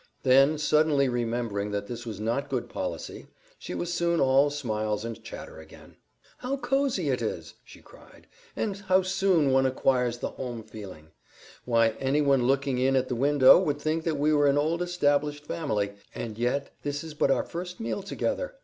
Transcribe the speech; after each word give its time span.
Then, 0.23 0.57
suddenly 0.57 1.07
remembering 1.07 1.69
that 1.69 1.85
this 1.85 2.07
was 2.07 2.19
not 2.19 2.49
good 2.49 2.67
policy, 2.69 3.27
she 3.59 3.75
was 3.75 3.93
soon 3.93 4.19
all 4.19 4.49
smiles 4.49 5.05
and 5.05 5.23
chatter 5.23 5.59
again. 5.59 5.95
"How 6.39 6.57
cozy 6.57 7.09
this 7.11 7.21
is!" 7.21 7.53
she 7.63 7.81
cried, 7.83 8.25
"and 8.55 8.77
how 8.77 9.03
soon 9.03 9.51
one 9.51 9.67
acquires 9.67 10.17
the 10.17 10.31
home 10.31 10.63
feeling! 10.63 11.09
Why, 11.65 11.89
anyone 11.99 12.47
looking 12.47 12.79
in 12.79 12.95
at 12.95 13.09
the 13.09 13.15
window 13.15 13.59
would 13.59 13.79
think 13.79 14.03
that 14.05 14.17
we 14.17 14.33
were 14.33 14.47
an 14.47 14.57
old 14.57 14.81
established 14.81 15.45
family, 15.45 15.93
and 16.15 16.35
yet 16.35 16.71
this 16.81 17.03
is 17.03 17.13
but 17.13 17.29
our 17.29 17.43
first 17.43 17.79
meal 17.79 18.01
together. 18.01 18.55